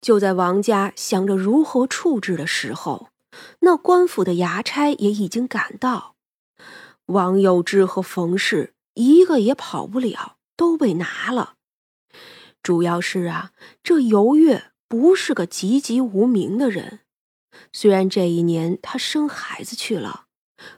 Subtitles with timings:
[0.00, 3.08] 就在王家想着如何处置的时候，
[3.60, 6.16] 那官府的衙差也已经赶到。
[7.06, 11.54] 王有之和冯氏一个也跑不了，都被拿了。
[12.62, 13.52] 主要是啊，
[13.82, 17.00] 这尤月不是个籍籍无名的人，
[17.72, 20.26] 虽然这一年他生孩子去了，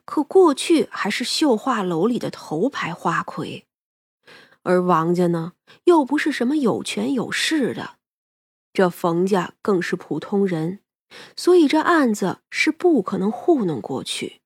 [0.05, 3.67] 可过去还是绣画楼里的头牌花魁。
[4.63, 5.53] 而王家呢，
[5.85, 7.97] 又不是什么有权有势的，
[8.73, 10.81] 这冯家更是普通人，
[11.37, 14.41] 所以这案子是不可能糊弄过去。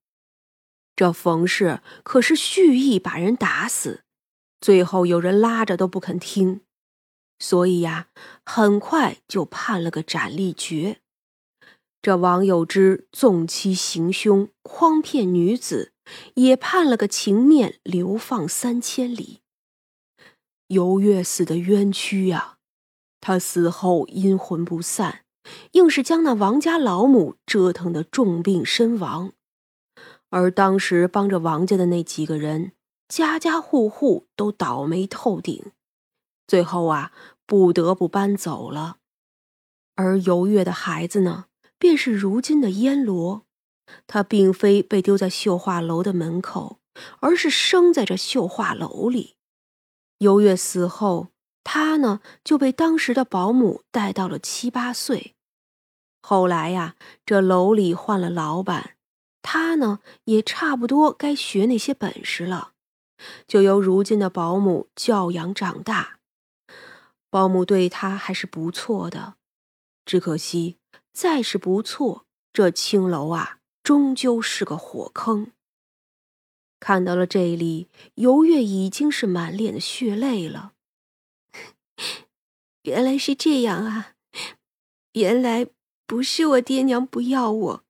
[0.96, 4.02] 这冯氏可是蓄意把人打死，
[4.60, 6.62] 最后有人拉着都不肯听，
[7.38, 8.08] 所以呀，
[8.44, 11.00] 很快就判了个斩立决。
[12.02, 15.92] 这王有之纵妻行凶，诓骗女子，
[16.34, 19.40] 也判了个情面，流放三千里。
[20.68, 22.55] 游月死的冤屈呀！
[23.20, 25.24] 他死后阴魂不散，
[25.72, 29.32] 硬是将那王家老母折腾得重病身亡。
[30.30, 32.72] 而当时帮着王家的那几个人，
[33.08, 35.72] 家家户户都倒霉透顶，
[36.46, 37.12] 最后啊，
[37.46, 38.98] 不得不搬走了。
[39.94, 41.46] 而尤月的孩子呢，
[41.78, 43.44] 便是如今的燕罗。
[44.08, 46.80] 他并非被丢在绣画楼的门口，
[47.20, 49.36] 而是生在这绣画楼里。
[50.18, 51.28] 尤月死后，
[51.68, 55.34] 他呢就被当时的保姆带到了七八岁。
[56.22, 56.94] 后来呀，
[57.26, 58.94] 这楼里换了老板，
[59.42, 62.70] 他呢也差不多该学那些本事了，
[63.48, 66.20] 就由如今的保姆教养长大。
[67.30, 69.34] 保姆对他还是不错的，
[70.04, 70.76] 只可惜
[71.12, 75.50] 再是不错，这青楼啊终究是个火坑。
[76.78, 80.74] 看到了这里，尤月已经是满脸的血泪了。
[82.86, 84.14] 原来是这样啊！
[85.14, 85.66] 原来
[86.06, 87.84] 不是我爹娘不要我，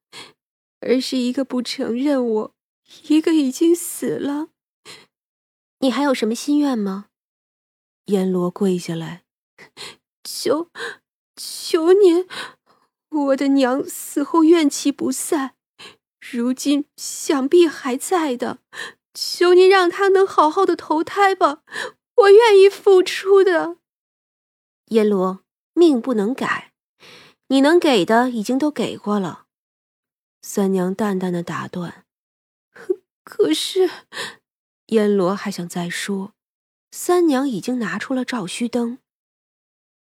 [0.80, 2.54] 而是一个不承认我，
[3.08, 4.48] 一个已经死了。
[5.80, 7.08] 你还有什么心愿吗？
[8.06, 9.24] 阎罗跪下来，
[10.24, 10.70] 求
[11.36, 12.26] 求您，
[13.10, 15.56] 我的娘死后怨气不散。
[16.18, 18.60] 如今想必还在的，
[19.12, 21.62] 求您让她能好好的投胎吧，
[22.16, 23.76] 我愿意付出的。
[24.86, 26.72] 阎罗，命不能改，
[27.48, 29.46] 你能给的已经都给过了。
[30.42, 32.04] 三娘淡淡的打断。
[33.24, 33.90] 可是，
[34.86, 36.34] 阎罗还想再说，
[36.92, 38.98] 三娘已经拿出了照虚灯。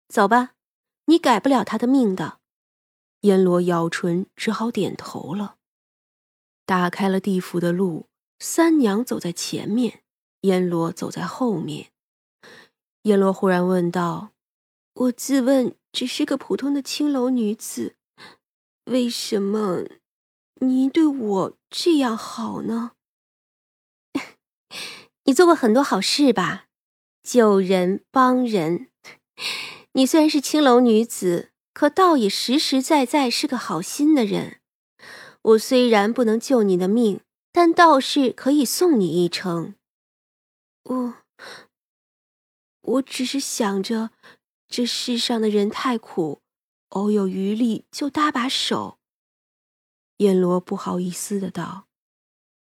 [0.07, 0.51] 走吧，
[1.05, 2.39] 你改不了他的命的。
[3.21, 5.57] 阎罗咬唇，只好点头了。
[6.65, 8.07] 打开了地府的路，
[8.39, 10.03] 三娘走在前面，
[10.41, 11.91] 阎罗走在后面。
[13.01, 14.31] 阎罗忽然问道
[14.99, 17.95] ：“我自问只是个普通的青楼女子，
[18.83, 19.85] 为什么
[20.55, 22.91] 您对我这样好呢？
[25.23, 26.65] 你做过很多好事吧，
[27.23, 28.89] 救人帮人。
[29.93, 34.59] 你虽然是青楼女子，可倒也实实在在是个好心的人。”
[35.41, 37.21] 我虽然不能救你的命，
[37.53, 39.75] 但倒是可以送你一程。
[40.83, 41.13] 我，
[42.81, 44.11] 我只是想着，
[44.69, 46.41] 这世上的人太苦，
[46.89, 48.99] 偶有余力就搭把手。
[50.17, 51.87] 阎罗不好意思的道：“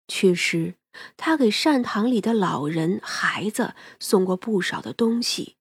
[0.09, 0.75] 确实，
[1.17, 5.57] 他给善堂里的老人、孩子送过不少的东西，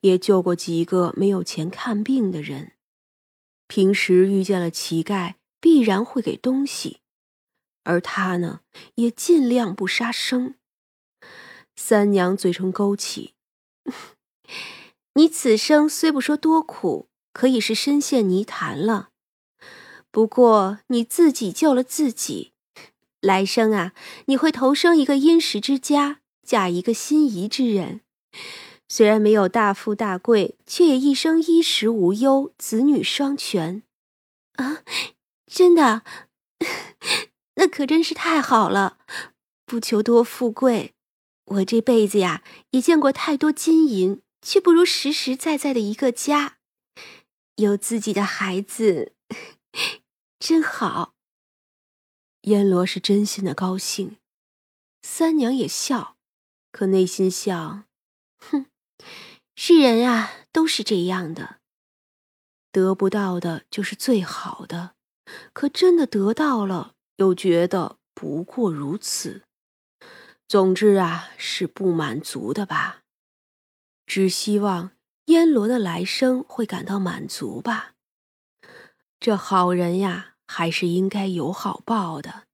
[0.00, 2.72] 也救过几个没有钱看病的人。
[3.66, 7.00] 平时遇见了乞丐。”必然会给东西，
[7.82, 8.60] 而他呢，
[8.96, 10.54] 也尽量不杀生。
[11.74, 13.34] 三娘嘴唇勾起，
[15.16, 19.08] 你此生虽不说多苦，可以是深陷泥潭了。
[20.10, 22.52] 不过你自己救了自己，
[23.22, 23.94] 来生啊，
[24.26, 28.02] 你会投生一个殷实之家，嫁一个心仪之人。
[28.88, 33.82] 虽然没有大富大贵，却也一生衣食无忧，子女双全。
[34.56, 34.82] 啊！
[35.46, 36.02] 真的，
[37.56, 38.98] 那可真是太好了。
[39.64, 40.92] 不求多富贵，
[41.46, 46.58] 我这辈子呀也见过太多金银，却不如实实在在的一个家，
[47.56, 49.16] 有自己的孩子，
[50.38, 51.16] 真好。
[52.42, 54.18] 阎罗是真心的高兴，
[55.02, 56.16] 三娘也笑，
[56.70, 57.86] 可内心想：
[58.38, 58.66] 哼，
[59.56, 61.58] 世人啊都是这样的，
[62.70, 64.94] 得不到的就是最好的。
[65.52, 69.42] 可真的得到了，又觉得不过如此。
[70.46, 73.02] 总之啊，是不满足的吧？
[74.06, 74.92] 只希望
[75.26, 77.94] 燕罗的来生会感到满足吧。
[79.18, 82.44] 这好人呀，还是应该有好报的。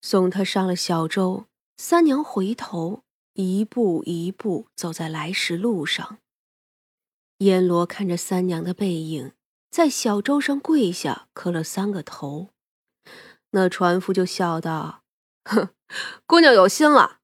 [0.00, 1.46] 送他上了小舟，
[1.76, 3.02] 三娘回头，
[3.34, 6.18] 一步一步走在来时路上。
[7.38, 9.32] 燕罗看着三娘的背影，
[9.70, 12.50] 在小舟上跪下，磕了三个头。
[13.50, 15.02] 那船夫就笑道
[15.44, 15.68] ：“哼，
[16.26, 17.18] 姑娘有心了，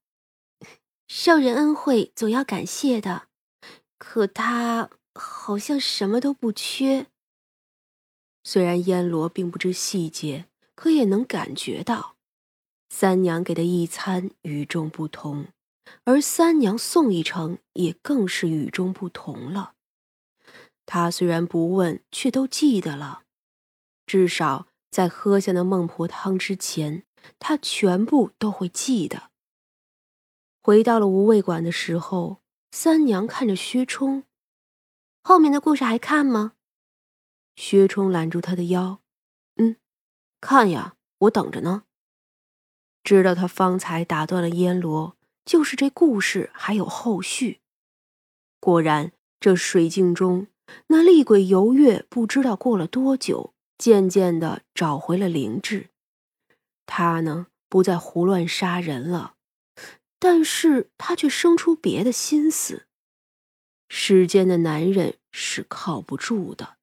[1.08, 3.29] 受人恩惠总要感谢的。
[4.00, 7.06] 可他好像什么都不缺。”
[8.42, 12.16] 虽然燕罗并不知细节，可也能感觉到，
[12.88, 15.48] 三娘给的一餐与众不同，
[16.04, 19.74] 而三娘送一程也更是与众不同了。
[20.86, 23.24] 他虽然不问，却都记得了，
[24.06, 27.04] 至少在喝下那孟婆汤之前，
[27.38, 29.30] 他全部都会记得。
[30.62, 32.38] 回到了无味馆的时候，
[32.72, 34.22] 三娘看着薛冲，
[35.22, 36.52] 后面的故事还看吗？
[37.56, 39.00] 薛冲揽住他的腰，
[39.56, 39.76] 嗯，
[40.40, 41.82] 看呀，我等着呢。
[43.02, 47.60] 知道他方才打断了烟罗，就是这故事还有后续。
[48.60, 50.46] 果然，这水镜中
[50.86, 55.90] 那厉鬼游月，不知道过了多久，渐渐的找回了灵智。
[56.86, 59.34] 他呢，不再胡乱杀人了，
[60.20, 62.86] 但是他却生出别的心思。
[63.88, 66.76] 世间的男人是靠不住的。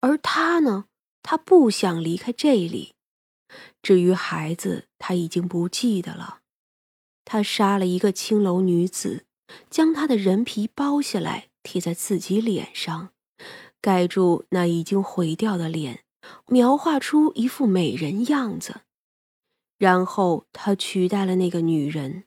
[0.00, 0.86] 而他呢？
[1.22, 2.94] 他不想离开这里。
[3.82, 6.40] 至于孩子，他已经不记得了。
[7.24, 9.24] 他杀了一个青楼女子，
[9.68, 13.10] 将她的人皮剥下来贴在自己脸上，
[13.80, 16.04] 盖住那已经毁掉的脸，
[16.46, 18.82] 描画出一副美人样子。
[19.78, 22.25] 然后他取代了那个女人，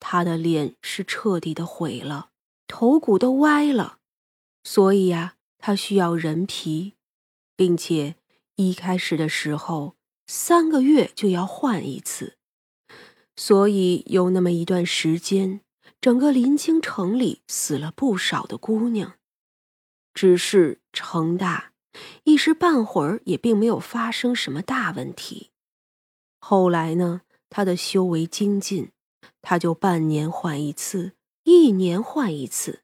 [0.00, 2.30] 他的脸是彻底的毁了，
[2.66, 3.98] 头骨都歪了。
[4.62, 5.34] 所以呀。
[5.60, 6.94] 他需要人皮，
[7.56, 8.14] 并且
[8.54, 9.96] 一开始的时候
[10.28, 12.36] 三个月就要换一次，
[13.34, 15.60] 所以有那么一段时间，
[16.00, 19.14] 整个临清城里死了不少的姑娘。
[20.14, 21.72] 只是城大，
[22.22, 25.50] 一时半会儿也并没有发生什么大问题。
[26.38, 28.92] 后来呢，他的修为精进，
[29.42, 31.12] 他就半年换一次，
[31.44, 32.82] 一年换一次，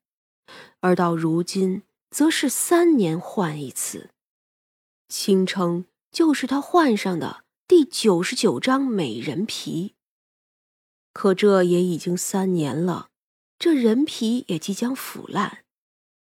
[0.81, 1.83] 而到如今。
[2.11, 4.11] 则是三年换一次，
[5.09, 9.97] 青城就是他换上的第九十九张美人皮。
[11.13, 13.09] 可这也已经三年了，
[13.59, 15.65] 这人皮也即将腐烂，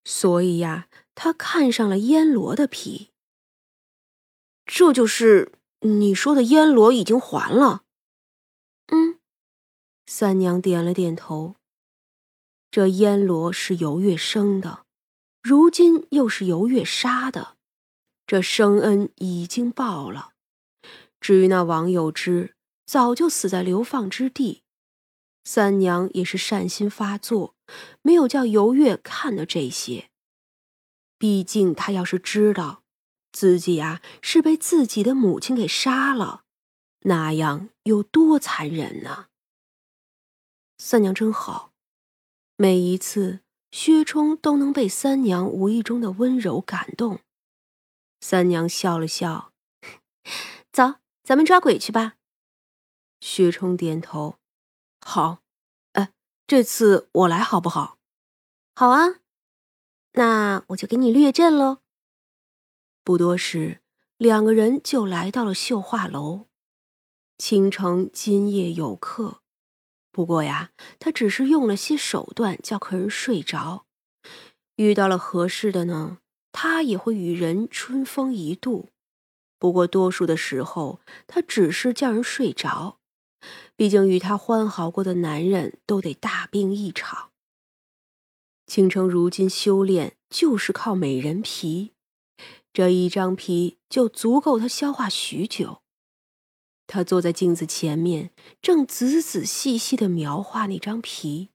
[0.06, 3.10] 所以呀，他看上了烟罗的皮。
[4.66, 5.52] 这就是
[5.82, 7.84] 你说的烟罗已经还了？
[10.16, 11.56] 三娘点了点头。
[12.70, 14.86] 这烟罗是尤月生的。
[15.42, 17.58] 如今又是尤月杀的，
[18.28, 20.34] 这生恩已经报了。
[21.20, 22.54] 至于那王有之，
[22.86, 24.62] 早就死在流放之地。
[25.44, 27.56] 三娘也是善心发作，
[28.04, 30.12] 没有叫尤月看到这些。
[31.18, 32.84] 毕竟他要是知道
[33.32, 36.44] 自己啊是被自己的母亲给杀了，
[37.00, 39.30] 那样有多残忍呢？
[40.86, 41.72] 三娘真好，
[42.58, 43.40] 每一次。
[43.72, 47.22] 薛冲都能被三娘无意中的温柔感动，
[48.20, 49.54] 三娘笑了笑，
[50.74, 52.16] 走，咱们抓鬼去吧。
[53.22, 54.36] 薛冲点头，
[55.00, 55.40] 好，
[55.94, 56.12] 哎，
[56.46, 57.98] 这次我来好不好？
[58.76, 59.22] 好啊，
[60.12, 61.78] 那我就给你列阵喽。
[63.06, 63.80] 不多时，
[64.18, 66.48] 两个人就来到了绣画楼。
[67.38, 69.43] 倾城今夜有客。
[70.14, 73.88] 不过呀，他只是用了些手段叫客人睡着。
[74.76, 76.20] 遇到了合适的呢，
[76.52, 78.90] 他也会与人春风一度。
[79.58, 83.00] 不过多数的时候，他只是叫人睡着。
[83.76, 87.32] 毕竟与他欢好过的男人都得大病一场。
[88.68, 91.94] 倾城如今修炼就是靠美人皮，
[92.72, 95.83] 这一张皮就足够他消化许久。
[96.94, 98.30] 他坐在镜子前面，
[98.62, 101.50] 正仔仔细细的描画那张皮。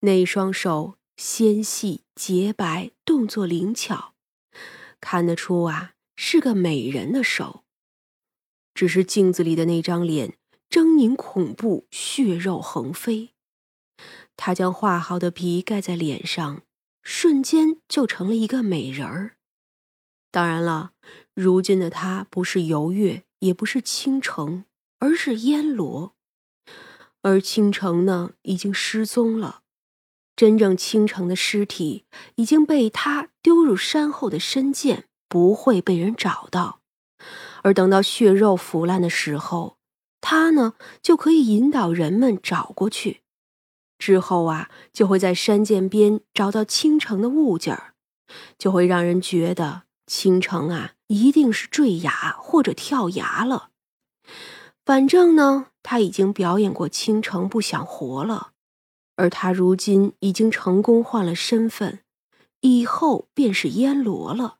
[0.00, 4.14] 那双手纤细洁白，动作灵巧，
[5.00, 7.62] 看得出啊是个美人的手。
[8.74, 10.36] 只是镜子里的那张脸
[10.68, 13.34] 狰狞恐怖，血肉横飞。
[14.36, 16.62] 他将画好的皮盖在脸上，
[17.04, 19.36] 瞬间就成了一个美人儿。
[20.32, 20.94] 当然了，
[21.32, 23.22] 如今的他不是游月。
[23.42, 24.64] 也不是倾城，
[24.98, 26.14] 而是燕罗。
[27.22, 29.62] 而倾城呢，已经失踪了。
[30.34, 32.06] 真正倾城的尸体
[32.36, 36.80] 已经被他丢入山后的深涧，不会被人找到。
[37.62, 39.76] 而等到血肉腐烂的时候，
[40.20, 43.22] 他呢就可以引导人们找过去。
[43.98, 47.94] 之后啊，就会在山涧边找到倾城的物件儿，
[48.56, 49.82] 就会让人觉得
[50.14, 53.70] 倾城啊一定是坠崖或者跳崖了。
[54.84, 58.50] 反正呢，他已经表演过倾城不想活了。
[59.16, 62.00] 而他如今已经成功换了身份，
[62.60, 64.58] 以后便是燕罗了。